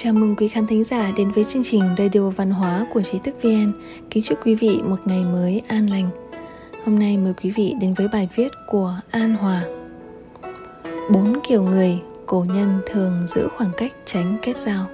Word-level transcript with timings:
Chào 0.00 0.12
mừng 0.12 0.36
quý 0.36 0.48
khán 0.48 0.66
thính 0.66 0.84
giả 0.84 1.12
đến 1.16 1.30
với 1.30 1.44
chương 1.44 1.64
trình 1.64 1.82
Radio 1.98 2.30
Văn 2.30 2.50
hóa 2.50 2.86
của 2.92 3.02
Trí 3.02 3.18
thức 3.18 3.34
VN. 3.42 3.72
Kính 4.10 4.22
chúc 4.24 4.38
quý 4.46 4.54
vị 4.54 4.80
một 4.84 4.96
ngày 5.04 5.24
mới 5.24 5.62
an 5.68 5.86
lành. 5.90 6.10
Hôm 6.84 6.98
nay 6.98 7.16
mời 7.18 7.32
quý 7.42 7.50
vị 7.50 7.74
đến 7.80 7.94
với 7.94 8.08
bài 8.12 8.28
viết 8.34 8.48
của 8.66 8.94
An 9.10 9.34
Hòa. 9.34 9.64
Bốn 11.10 11.40
kiểu 11.48 11.62
người 11.62 11.98
cổ 12.26 12.44
nhân 12.54 12.80
thường 12.86 13.24
giữ 13.26 13.48
khoảng 13.56 13.70
cách 13.76 13.92
tránh 14.04 14.36
kết 14.42 14.56
giao. 14.56 14.86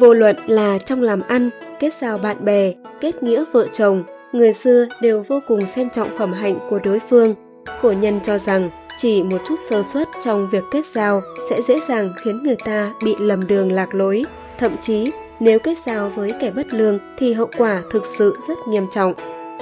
Vô 0.00 0.14
luận 0.14 0.36
là 0.46 0.78
trong 0.78 1.02
làm 1.02 1.22
ăn, 1.22 1.50
kết 1.80 1.94
giao 1.94 2.18
bạn 2.18 2.44
bè, 2.44 2.72
kết 3.00 3.22
nghĩa 3.22 3.44
vợ 3.52 3.66
chồng, 3.72 4.04
người 4.32 4.52
xưa 4.52 4.86
đều 5.02 5.24
vô 5.28 5.40
cùng 5.46 5.66
xem 5.66 5.90
trọng 5.90 6.16
phẩm 6.18 6.32
hạnh 6.32 6.58
của 6.70 6.78
đối 6.78 6.98
phương. 6.98 7.34
Cổ 7.82 7.92
nhân 7.92 8.20
cho 8.22 8.38
rằng 8.38 8.70
chỉ 8.96 9.22
một 9.22 9.38
chút 9.46 9.56
sơ 9.68 9.82
suất 9.82 10.08
trong 10.20 10.48
việc 10.48 10.64
kết 10.70 10.86
giao 10.86 11.22
sẽ 11.50 11.62
dễ 11.62 11.80
dàng 11.88 12.12
khiến 12.16 12.42
người 12.42 12.56
ta 12.64 12.94
bị 13.04 13.16
lầm 13.18 13.46
đường 13.46 13.72
lạc 13.72 13.94
lối. 13.94 14.24
Thậm 14.58 14.72
chí, 14.80 15.10
nếu 15.40 15.58
kết 15.58 15.78
giao 15.86 16.08
với 16.08 16.32
kẻ 16.40 16.50
bất 16.50 16.66
lương 16.72 16.98
thì 17.18 17.32
hậu 17.32 17.48
quả 17.58 17.82
thực 17.90 18.06
sự 18.06 18.36
rất 18.48 18.58
nghiêm 18.68 18.86
trọng. 18.90 19.14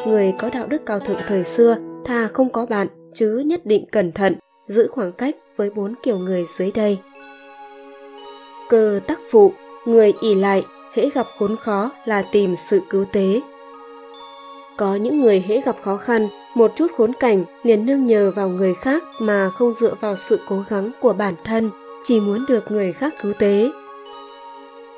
Người 0.07 0.35
có 0.39 0.51
đạo 0.51 0.67
đức 0.67 0.87
cao 0.87 1.01
thượng 1.01 1.21
thời 1.29 1.45
xưa 1.45 1.77
thà 2.05 2.29
không 2.33 2.51
có 2.51 2.67
bạn, 2.67 2.89
chứ 3.15 3.43
nhất 3.47 3.67
định 3.67 3.87
cẩn 3.93 4.13
thận, 4.13 4.37
giữ 4.67 4.89
khoảng 4.93 5.13
cách 5.13 5.37
với 5.57 5.71
bốn 5.71 5.95
kiểu 6.03 6.19
người 6.19 6.45
dưới 6.49 6.73
đây. 6.75 6.99
Cơ 8.69 9.01
tắc 9.07 9.21
phụ, 9.31 9.53
người 9.85 10.13
ỉ 10.21 10.35
lại, 10.35 10.65
hễ 10.93 11.11
gặp 11.11 11.27
khốn 11.39 11.57
khó 11.57 11.91
là 12.05 12.23
tìm 12.33 12.57
sự 12.57 12.81
cứu 12.91 13.05
tế. 13.13 13.41
Có 14.77 14.95
những 14.95 15.21
người 15.21 15.45
hễ 15.49 15.61
gặp 15.61 15.77
khó 15.83 15.97
khăn 15.97 16.29
một 16.55 16.73
chút 16.77 16.87
khốn 16.97 17.13
cảnh, 17.13 17.45
liền 17.63 17.87
nương 17.87 18.07
nhờ 18.07 18.33
vào 18.37 18.49
người 18.49 18.75
khác 18.75 19.03
mà 19.19 19.51
không 19.51 19.75
dựa 19.75 19.95
vào 20.01 20.17
sự 20.17 20.41
cố 20.49 20.65
gắng 20.69 20.91
của 21.01 21.13
bản 21.13 21.35
thân, 21.45 21.71
chỉ 22.05 22.21
muốn 22.21 22.45
được 22.49 22.71
người 22.71 22.93
khác 22.93 23.15
cứu 23.23 23.33
tế. 23.39 23.71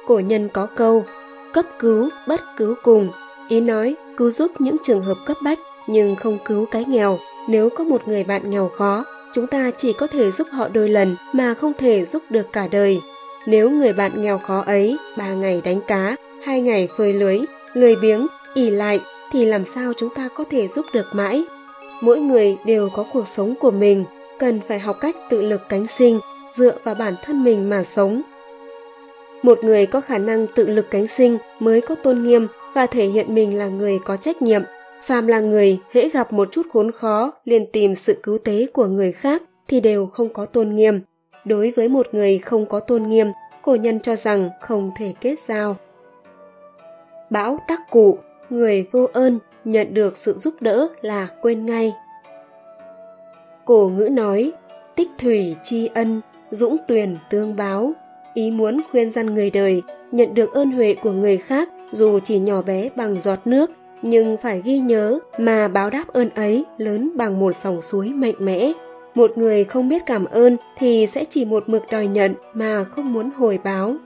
Cổ 0.07 0.19
nhân 0.19 0.49
có 0.49 0.67
câu, 0.67 1.05
cấp 1.53 1.65
cứu, 1.79 2.09
bất 2.29 2.41
cứu 2.57 2.75
cùng. 2.83 3.11
Ý 3.49 3.61
nói, 3.61 3.95
cứu 4.17 4.31
giúp 4.31 4.53
những 4.59 4.77
trường 4.83 5.03
hợp 5.03 5.17
cấp 5.27 5.37
bách, 5.43 5.59
nhưng 5.87 6.17
không 6.17 6.39
cứu 6.45 6.67
cái 6.67 6.85
nghèo. 6.85 7.19
Nếu 7.49 7.71
có 7.71 7.85
một 7.85 8.09
người 8.09 8.25
bạn 8.25 8.51
nghèo 8.51 8.71
khó, 8.77 9.05
chúng 9.33 9.47
ta 9.47 9.71
chỉ 9.77 9.93
có 9.93 10.07
thể 10.07 10.31
giúp 10.31 10.47
họ 10.51 10.69
đôi 10.69 10.89
lần 10.89 11.17
mà 11.33 11.55
không 11.55 11.73
thể 11.79 12.05
giúp 12.05 12.23
được 12.31 12.47
cả 12.53 12.69
đời. 12.71 13.01
Nếu 13.47 13.71
người 13.71 13.93
bạn 13.93 14.13
nghèo 14.23 14.39
khó 14.39 14.63
ấy, 14.67 14.97
ba 15.19 15.29
ngày 15.29 15.63
đánh 15.65 15.81
cá, 15.81 16.17
hai 16.45 16.61
ngày 16.61 16.89
phơi 16.97 17.13
lưới, 17.13 17.39
lười 17.75 17.97
biếng, 17.97 18.27
ỉ 18.55 18.71
lại, 18.71 19.01
thì 19.33 19.45
làm 19.45 19.65
sao 19.65 19.93
chúng 19.97 20.15
ta 20.15 20.29
có 20.35 20.45
thể 20.51 20.69
giúp 20.69 20.87
được 20.93 21.07
mãi? 21.13 21.45
Mỗi 22.03 22.21
người 22.21 22.57
đều 22.65 22.89
có 22.95 23.05
cuộc 23.13 23.29
sống 23.29 23.55
của 23.61 23.71
mình, 23.71 24.05
cần 24.39 24.61
phải 24.69 24.79
học 24.79 24.97
cách 25.01 25.17
tự 25.31 25.43
lực 25.43 25.61
cánh 25.69 25.87
sinh, 25.87 26.21
dựa 26.55 26.73
vào 26.85 26.95
bản 26.95 27.15
thân 27.25 27.45
mình 27.45 27.71
mà 27.71 27.83
sống. 27.83 28.23
Một 29.43 29.65
người 29.65 29.87
có 29.87 30.01
khả 30.01 30.19
năng 30.19 30.47
tự 30.47 30.67
lực 30.67 30.87
cánh 30.91 31.07
sinh 31.07 31.39
mới 31.61 31.81
có 31.81 31.95
tôn 31.95 32.23
nghiêm 32.23 32.47
và 32.75 32.87
thể 32.87 33.07
hiện 33.07 33.35
mình 33.35 33.59
là 33.59 33.69
người 33.69 33.99
có 34.05 34.17
trách 34.17 34.43
nhiệm. 34.43 34.63
Phàm 35.03 35.27
là 35.27 35.41
người 35.41 35.79
hễ 35.93 36.09
gặp 36.09 36.33
một 36.33 36.49
chút 36.53 36.67
khốn 36.73 36.93
khó, 36.93 37.33
liền 37.45 37.67
tìm 37.73 37.95
sự 37.95 38.21
cứu 38.23 38.39
tế 38.39 38.67
của 38.73 38.87
người 38.87 39.13
khác 39.13 39.43
thì 39.69 39.81
đều 39.81 40.07
không 40.07 40.29
có 40.29 40.47
tôn 40.47 40.75
nghiêm. 40.75 41.01
Đối 41.45 41.73
với 41.77 41.89
một 41.89 42.07
người 42.13 42.39
không 42.39 42.67
có 42.67 42.81
tôn 42.81 43.09
nghiêm, 43.09 43.27
cổ 43.63 43.75
nhân 43.75 44.01
cho 44.01 44.17
rằng 44.17 44.51
không 44.61 44.91
thể 44.99 45.15
kết 45.21 45.35
giao. 45.47 45.77
Bão 47.31 47.59
tắc 47.69 47.81
cụ 47.91 48.19
người 48.51 48.87
vô 48.93 49.09
ơn 49.13 49.39
nhận 49.65 49.95
được 49.95 50.17
sự 50.17 50.33
giúp 50.33 50.55
đỡ 50.61 50.89
là 51.03 51.29
quên 51.43 51.67
ngay. 51.67 51.93
Cổ 53.65 53.91
ngữ 53.97 54.09
nói, 54.09 54.53
tích 54.97 55.09
thủy 55.19 55.57
tri 55.63 55.89
ân, 55.95 56.21
dũng 56.51 56.77
tuyền 56.89 57.17
tương 57.31 57.57
báo. 57.57 57.93
Ý 58.35 58.51
muốn 58.51 58.81
khuyên 58.91 59.11
răn 59.11 59.35
người 59.35 59.51
đời 59.51 59.83
nhận 60.13 60.35
được 60.35 60.53
ơn 60.53 60.71
huệ 60.71 60.95
của 60.95 61.11
người 61.11 61.37
khác, 61.37 61.69
dù 61.93 62.19
chỉ 62.25 62.39
nhỏ 62.39 62.63
bé 62.63 62.89
bằng 62.97 63.21
giọt 63.21 63.39
nước, 63.45 63.71
nhưng 64.03 64.37
phải 64.37 64.63
ghi 64.65 64.79
nhớ 64.79 65.19
mà 65.39 65.69
báo 65.69 65.91
đáp 65.91 66.05
ơn 66.13 66.31
ấy 66.31 66.65
lớn 66.79 67.11
bằng 67.17 67.41
một 67.41 67.57
dòng 67.57 67.83
suối 67.83 68.09
mạnh 68.09 68.35
mẽ. 68.39 68.73
Một 69.15 69.39
người 69.39 69.65
không 69.65 69.89
biết 69.89 70.03
cảm 70.07 70.25
ơn 70.25 70.57
thì 70.79 71.07
sẽ 71.07 71.25
chỉ 71.25 71.45
một 71.45 71.69
mực 71.69 71.83
đòi 71.91 72.07
nhận 72.07 72.35
mà 72.55 72.85
không 72.85 73.13
muốn 73.13 73.31
hồi 73.31 73.59
báo. 73.65 73.97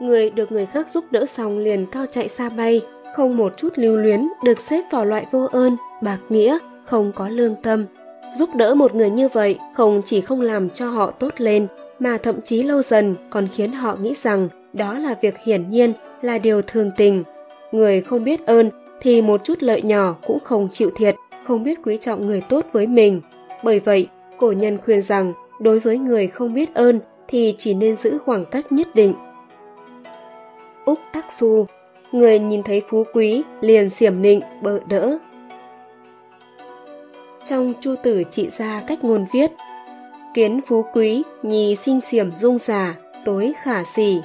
Người 0.00 0.30
được 0.30 0.52
người 0.52 0.66
khác 0.66 0.88
giúp 0.88 1.04
đỡ 1.10 1.26
xong 1.26 1.58
liền 1.58 1.86
cao 1.86 2.06
chạy 2.10 2.28
xa 2.28 2.48
bay 2.48 2.80
không 3.14 3.36
một 3.36 3.56
chút 3.56 3.68
lưu 3.76 3.96
luyến 3.96 4.28
được 4.44 4.60
xếp 4.60 4.82
vào 4.90 5.04
loại 5.04 5.26
vô 5.30 5.48
ơn, 5.52 5.76
bạc 6.02 6.18
nghĩa, 6.28 6.58
không 6.84 7.12
có 7.12 7.28
lương 7.28 7.56
tâm. 7.62 7.86
Giúp 8.34 8.50
đỡ 8.54 8.74
một 8.74 8.94
người 8.94 9.10
như 9.10 9.28
vậy 9.28 9.58
không 9.74 10.02
chỉ 10.04 10.20
không 10.20 10.40
làm 10.40 10.70
cho 10.70 10.90
họ 10.90 11.10
tốt 11.10 11.34
lên, 11.38 11.66
mà 11.98 12.18
thậm 12.18 12.40
chí 12.40 12.62
lâu 12.62 12.82
dần 12.82 13.14
còn 13.30 13.48
khiến 13.54 13.72
họ 13.72 13.96
nghĩ 14.00 14.14
rằng 14.14 14.48
đó 14.72 14.98
là 14.98 15.14
việc 15.20 15.34
hiển 15.44 15.70
nhiên, 15.70 15.92
là 16.22 16.38
điều 16.38 16.62
thường 16.62 16.90
tình. 16.96 17.24
Người 17.72 18.00
không 18.00 18.24
biết 18.24 18.46
ơn 18.46 18.70
thì 19.00 19.22
một 19.22 19.44
chút 19.44 19.62
lợi 19.62 19.82
nhỏ 19.82 20.16
cũng 20.26 20.38
không 20.40 20.68
chịu 20.72 20.90
thiệt, 20.96 21.16
không 21.44 21.64
biết 21.64 21.78
quý 21.84 21.96
trọng 21.96 22.26
người 22.26 22.40
tốt 22.48 22.66
với 22.72 22.86
mình. 22.86 23.20
Bởi 23.64 23.80
vậy, 23.80 24.08
cổ 24.38 24.52
nhân 24.52 24.78
khuyên 24.78 25.02
rằng 25.02 25.32
đối 25.60 25.78
với 25.78 25.98
người 25.98 26.26
không 26.26 26.54
biết 26.54 26.74
ơn 26.74 27.00
thì 27.28 27.54
chỉ 27.58 27.74
nên 27.74 27.96
giữ 27.96 28.18
khoảng 28.18 28.44
cách 28.44 28.72
nhất 28.72 28.94
định. 28.94 29.14
Úc 30.84 30.98
tắc 31.12 31.24
su 31.32 31.66
người 32.12 32.38
nhìn 32.38 32.62
thấy 32.62 32.82
phú 32.88 33.04
quý 33.12 33.42
liền 33.60 33.90
xiểm 33.90 34.22
nịnh 34.22 34.40
bợ 34.62 34.78
đỡ. 34.88 35.18
Trong 37.44 37.72
chu 37.80 37.94
tử 38.02 38.22
trị 38.30 38.48
ra 38.48 38.82
cách 38.86 39.04
ngôn 39.04 39.24
viết, 39.32 39.50
kiến 40.34 40.60
phú 40.66 40.84
quý, 40.92 41.22
nhì 41.42 41.76
sinh 41.76 42.00
xiểm 42.00 42.32
dung 42.32 42.58
giả 42.58 42.96
tối 43.24 43.52
khả 43.62 43.84
xỉ. 43.84 44.20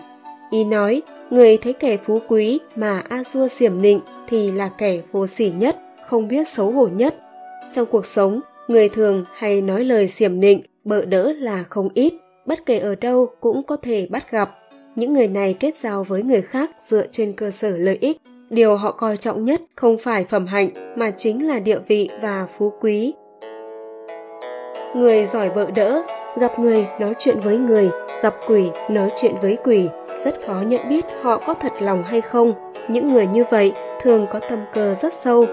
Ý 0.52 0.64
nói, 0.64 1.02
người 1.30 1.58
thấy 1.58 1.74
kẻ 1.74 1.98
phú 1.98 2.20
quý 2.28 2.60
mà 2.76 3.04
a 3.10 3.24
dua 3.24 3.48
xiểm 3.48 3.82
nịnh 3.82 4.00
thì 4.28 4.52
là 4.52 4.70
kẻ 4.78 5.02
vô 5.12 5.28
sỉ 5.28 5.50
nhất, 5.50 5.78
không 6.06 6.28
biết 6.28 6.48
xấu 6.48 6.72
hổ 6.72 6.88
nhất. 6.88 7.16
Trong 7.72 7.86
cuộc 7.86 8.06
sống, 8.06 8.42
người 8.68 8.90
thường 8.90 9.26
hay 9.34 9.62
nói 9.62 9.84
lời 9.84 10.08
xiểm 10.08 10.40
nịnh 10.40 10.62
bợ 10.84 11.06
đỡ 11.06 11.34
là 11.34 11.64
không 11.70 11.90
ít, 11.94 12.14
bất 12.46 12.66
kể 12.66 12.80
ở 12.80 12.96
đâu 12.96 13.30
cũng 13.40 13.64
có 13.64 13.78
thể 13.78 14.08
bắt 14.10 14.32
gặp 14.32 14.58
những 14.96 15.14
người 15.14 15.28
này 15.28 15.54
kết 15.60 15.76
giao 15.76 16.04
với 16.04 16.24
người 16.24 16.42
khác 16.42 16.72
dựa 16.80 17.08
trên 17.12 17.34
cơ 17.34 17.52
sở 17.52 17.78
lợi 17.78 17.98
ích. 18.02 18.18
Điều 18.50 18.78
họ 18.78 18.92
coi 18.92 19.18
trọng 19.18 19.46
nhất 19.46 19.62
không 19.76 19.98
phải 19.98 20.24
phẩm 20.24 20.48
hạnh, 20.48 20.70
mà 20.96 21.12
chính 21.12 21.48
là 21.48 21.60
địa 21.60 21.80
vị 21.88 22.10
và 22.22 22.48
phú 22.58 22.74
quý. 22.82 23.14
Người 24.96 25.26
giỏi 25.26 25.50
bợ 25.50 25.72
đỡ, 25.72 26.04
gặp 26.38 26.60
người 26.60 26.88
nói 27.00 27.14
chuyện 27.20 27.40
với 27.40 27.58
người, 27.58 27.90
gặp 28.24 28.36
quỷ 28.48 28.70
nói 28.90 29.10
chuyện 29.16 29.34
với 29.42 29.58
quỷ, 29.64 29.90
rất 30.20 30.36
khó 30.48 30.62
nhận 30.68 30.90
biết 30.90 31.06
họ 31.22 31.42
có 31.46 31.54
thật 31.54 31.74
lòng 31.80 32.04
hay 32.04 32.22
không. 32.22 32.54
Những 32.90 33.14
người 33.14 33.28
như 33.28 33.44
vậy 33.50 33.74
thường 34.02 34.26
có 34.32 34.40
tâm 34.40 34.60
cơ 34.74 34.96
rất 35.02 35.14
sâu. 35.14 35.46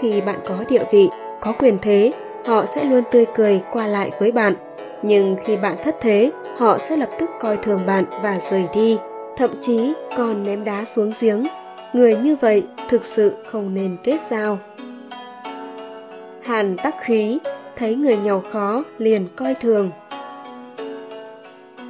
Khi 0.00 0.20
bạn 0.20 0.40
có 0.48 0.64
địa 0.68 0.84
vị, 0.92 1.08
có 1.40 1.52
quyền 1.52 1.78
thế, 1.82 2.12
họ 2.44 2.66
sẽ 2.66 2.84
luôn 2.84 3.04
tươi 3.10 3.26
cười 3.34 3.60
qua 3.72 3.86
lại 3.86 4.10
với 4.20 4.32
bạn. 4.32 4.54
Nhưng 5.02 5.36
khi 5.44 5.56
bạn 5.56 5.76
thất 5.84 5.96
thế 6.00 6.30
họ 6.58 6.78
sẽ 6.78 6.96
lập 6.96 7.10
tức 7.18 7.30
coi 7.40 7.56
thường 7.56 7.86
bạn 7.86 8.04
và 8.22 8.38
rời 8.50 8.68
đi, 8.74 8.98
thậm 9.36 9.50
chí 9.60 9.92
còn 10.16 10.44
ném 10.44 10.64
đá 10.64 10.84
xuống 10.84 11.12
giếng. 11.20 11.46
Người 11.92 12.16
như 12.16 12.36
vậy 12.36 12.66
thực 12.88 13.04
sự 13.04 13.36
không 13.46 13.74
nên 13.74 13.96
kết 14.04 14.18
giao. 14.30 14.58
Hàn 16.42 16.76
tắc 16.76 16.94
khí 17.00 17.38
thấy 17.76 17.94
người 17.94 18.16
nghèo 18.16 18.42
khó 18.52 18.84
liền 18.98 19.28
coi 19.36 19.54
thường. 19.54 19.90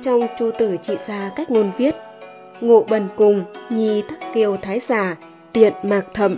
Trong 0.03 0.27
chu 0.39 0.51
tử 0.59 0.77
trị 0.83 0.97
gia 0.97 1.31
cách 1.37 1.51
ngôn 1.51 1.71
viết, 1.77 1.95
ngộ 2.61 2.85
bần 2.89 3.09
cùng 3.17 3.45
nhi 3.71 4.03
tắc 4.09 4.35
kiều 4.35 4.57
thái 4.57 4.79
giả 4.79 5.17
tiện 5.53 5.73
mạc 5.83 6.05
thậm. 6.15 6.37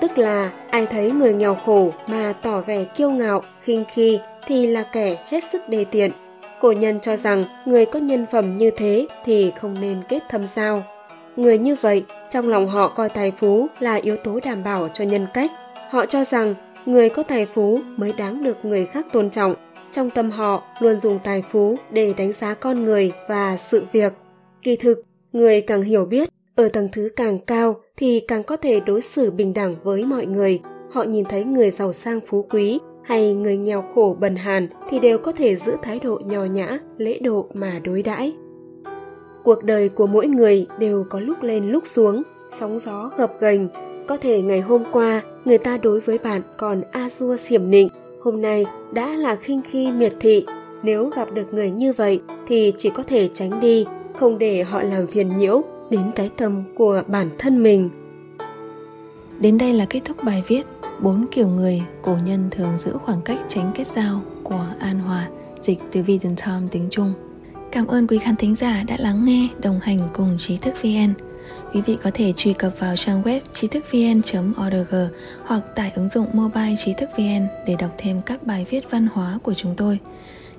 Tức 0.00 0.18
là 0.18 0.50
ai 0.70 0.86
thấy 0.86 1.10
người 1.10 1.34
nghèo 1.34 1.54
khổ 1.54 1.92
mà 2.06 2.34
tỏ 2.42 2.60
vẻ 2.60 2.84
kiêu 2.84 3.10
ngạo, 3.10 3.42
khinh 3.62 3.84
khi 3.94 4.20
thì 4.46 4.66
là 4.66 4.82
kẻ 4.92 5.16
hết 5.28 5.44
sức 5.44 5.68
đề 5.68 5.84
tiện 5.84 6.10
cổ 6.60 6.72
nhân 6.72 7.00
cho 7.00 7.16
rằng 7.16 7.44
người 7.66 7.86
có 7.86 7.98
nhân 7.98 8.26
phẩm 8.26 8.58
như 8.58 8.70
thế 8.70 9.06
thì 9.24 9.52
không 9.60 9.80
nên 9.80 10.02
kết 10.08 10.22
thâm 10.28 10.46
giao. 10.54 10.82
Người 11.36 11.58
như 11.58 11.76
vậy, 11.80 12.04
trong 12.30 12.48
lòng 12.48 12.68
họ 12.68 12.88
coi 12.88 13.08
tài 13.08 13.30
phú 13.30 13.66
là 13.80 13.94
yếu 13.94 14.16
tố 14.16 14.40
đảm 14.44 14.64
bảo 14.64 14.88
cho 14.94 15.04
nhân 15.04 15.26
cách. 15.34 15.50
Họ 15.90 16.06
cho 16.06 16.24
rằng 16.24 16.54
người 16.86 17.08
có 17.08 17.22
tài 17.22 17.46
phú 17.46 17.80
mới 17.96 18.12
đáng 18.12 18.44
được 18.44 18.64
người 18.64 18.86
khác 18.86 19.06
tôn 19.12 19.30
trọng. 19.30 19.54
Trong 19.92 20.10
tâm 20.10 20.30
họ 20.30 20.62
luôn 20.80 21.00
dùng 21.00 21.18
tài 21.24 21.42
phú 21.42 21.76
để 21.90 22.14
đánh 22.16 22.32
giá 22.32 22.54
con 22.54 22.84
người 22.84 23.12
và 23.28 23.56
sự 23.56 23.84
việc. 23.92 24.12
Kỳ 24.62 24.76
thực, 24.76 25.02
người 25.32 25.60
càng 25.60 25.82
hiểu 25.82 26.04
biết, 26.04 26.28
ở 26.54 26.68
tầng 26.68 26.88
thứ 26.92 27.08
càng 27.16 27.38
cao 27.38 27.74
thì 27.96 28.20
càng 28.28 28.42
có 28.42 28.56
thể 28.56 28.80
đối 28.80 29.00
xử 29.00 29.30
bình 29.30 29.54
đẳng 29.54 29.76
với 29.82 30.04
mọi 30.04 30.26
người. 30.26 30.60
Họ 30.92 31.02
nhìn 31.02 31.24
thấy 31.24 31.44
người 31.44 31.70
giàu 31.70 31.92
sang 31.92 32.20
phú 32.26 32.46
quý 32.50 32.78
hay 33.06 33.34
người 33.34 33.56
nghèo 33.56 33.84
khổ 33.94 34.16
bần 34.20 34.36
hàn 34.36 34.68
thì 34.88 34.98
đều 34.98 35.18
có 35.18 35.32
thể 35.32 35.56
giữ 35.56 35.76
thái 35.82 35.98
độ 35.98 36.20
nho 36.24 36.44
nhã, 36.44 36.78
lễ 36.98 37.18
độ 37.18 37.46
mà 37.54 37.80
đối 37.84 38.02
đãi. 38.02 38.32
Cuộc 39.44 39.64
đời 39.64 39.88
của 39.88 40.06
mỗi 40.06 40.26
người 40.26 40.66
đều 40.78 41.04
có 41.10 41.20
lúc 41.20 41.42
lên 41.42 41.68
lúc 41.68 41.86
xuống, 41.86 42.22
sóng 42.52 42.78
gió 42.78 43.10
gập 43.16 43.40
ghềnh. 43.40 43.68
Có 44.06 44.16
thể 44.16 44.42
ngày 44.42 44.60
hôm 44.60 44.82
qua, 44.92 45.22
người 45.44 45.58
ta 45.58 45.76
đối 45.76 46.00
với 46.00 46.18
bạn 46.18 46.42
còn 46.56 46.82
a 46.92 47.10
dua 47.10 47.36
xiểm 47.36 47.70
nịnh, 47.70 47.88
hôm 48.20 48.42
nay 48.42 48.64
đã 48.92 49.14
là 49.14 49.36
khinh 49.36 49.62
khi 49.62 49.92
miệt 49.92 50.12
thị. 50.20 50.46
Nếu 50.82 51.10
gặp 51.16 51.34
được 51.34 51.54
người 51.54 51.70
như 51.70 51.92
vậy 51.92 52.20
thì 52.46 52.72
chỉ 52.76 52.90
có 52.90 53.02
thể 53.02 53.28
tránh 53.34 53.60
đi, 53.60 53.86
không 54.18 54.38
để 54.38 54.62
họ 54.62 54.82
làm 54.82 55.06
phiền 55.06 55.36
nhiễu 55.38 55.62
đến 55.90 56.10
cái 56.14 56.30
tâm 56.36 56.64
của 56.74 57.02
bản 57.06 57.30
thân 57.38 57.62
mình. 57.62 57.90
Đến 59.40 59.58
đây 59.58 59.72
là 59.72 59.86
kết 59.90 60.00
thúc 60.04 60.16
bài 60.24 60.42
viết 60.46 60.66
bốn 61.00 61.26
kiểu 61.30 61.48
người 61.48 61.82
cổ 62.02 62.16
nhân 62.24 62.48
thường 62.50 62.76
giữ 62.76 62.98
khoảng 63.04 63.22
cách 63.22 63.38
tránh 63.48 63.72
kết 63.74 63.86
giao 63.86 64.20
của 64.42 64.66
An 64.80 64.98
Hòa, 64.98 65.28
dịch 65.60 65.78
từ 65.92 66.02
Vision 66.02 66.36
Time 66.36 66.68
tiếng 66.70 66.88
Trung. 66.90 67.12
Cảm 67.72 67.86
ơn 67.86 68.06
quý 68.06 68.18
khán 68.18 68.36
thính 68.36 68.54
giả 68.54 68.82
đã 68.88 68.96
lắng 68.98 69.24
nghe, 69.24 69.48
đồng 69.62 69.80
hành 69.80 69.98
cùng 70.12 70.36
trí 70.38 70.56
thức 70.56 70.74
VN. 70.82 71.14
Quý 71.72 71.80
vị 71.86 71.96
có 72.02 72.10
thể 72.14 72.32
truy 72.36 72.52
cập 72.52 72.80
vào 72.80 72.96
trang 72.96 73.22
web 73.22 73.40
trí 73.52 73.68
thức 73.68 73.84
vn.org 73.92 74.94
hoặc 75.44 75.62
tải 75.74 75.92
ứng 75.94 76.08
dụng 76.08 76.26
mobile 76.32 76.74
trí 76.84 76.92
thức 76.92 77.10
VN 77.16 77.46
để 77.66 77.76
đọc 77.78 77.94
thêm 77.98 78.22
các 78.22 78.46
bài 78.46 78.66
viết 78.70 78.90
văn 78.90 79.06
hóa 79.12 79.38
của 79.42 79.54
chúng 79.54 79.74
tôi. 79.76 80.00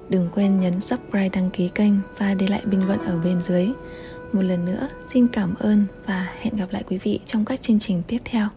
Đừng 0.09 0.29
quên 0.35 0.59
nhấn 0.59 0.79
subscribe 0.79 1.29
đăng 1.29 1.49
ký 1.49 1.69
kênh 1.75 1.93
và 2.17 2.33
để 2.33 2.47
lại 2.47 2.61
bình 2.65 2.87
luận 2.87 2.99
ở 3.05 3.19
bên 3.23 3.41
dưới. 3.41 3.69
Một 4.33 4.41
lần 4.41 4.65
nữa, 4.65 4.87
xin 5.07 5.27
cảm 5.27 5.55
ơn 5.59 5.85
và 6.05 6.29
hẹn 6.41 6.55
gặp 6.55 6.67
lại 6.71 6.83
quý 6.89 6.97
vị 6.97 7.19
trong 7.25 7.45
các 7.45 7.61
chương 7.61 7.79
trình 7.79 8.03
tiếp 8.07 8.19
theo. 8.25 8.47